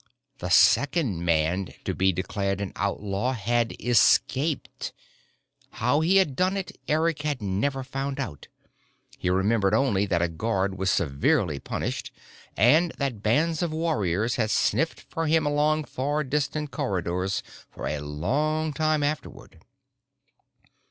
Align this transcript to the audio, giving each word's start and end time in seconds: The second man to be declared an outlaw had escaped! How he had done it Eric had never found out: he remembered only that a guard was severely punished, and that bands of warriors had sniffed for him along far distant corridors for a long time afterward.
The 0.39 0.49
second 0.49 1.23
man 1.23 1.73
to 1.85 1.93
be 1.93 2.11
declared 2.11 2.59
an 2.59 2.73
outlaw 2.75 3.33
had 3.33 3.79
escaped! 3.79 4.93
How 5.73 5.99
he 5.99 6.15
had 6.17 6.35
done 6.35 6.57
it 6.57 6.75
Eric 6.87 7.21
had 7.21 7.39
never 7.39 7.83
found 7.83 8.19
out: 8.19 8.47
he 9.19 9.29
remembered 9.29 9.75
only 9.75 10.07
that 10.07 10.23
a 10.23 10.27
guard 10.27 10.75
was 10.75 10.89
severely 10.89 11.59
punished, 11.59 12.11
and 12.57 12.91
that 12.97 13.21
bands 13.21 13.61
of 13.61 13.71
warriors 13.71 14.37
had 14.37 14.49
sniffed 14.49 15.01
for 15.01 15.27
him 15.27 15.45
along 15.45 15.83
far 15.83 16.23
distant 16.23 16.71
corridors 16.71 17.43
for 17.69 17.85
a 17.87 17.99
long 17.99 18.73
time 18.73 19.03
afterward. 19.03 19.59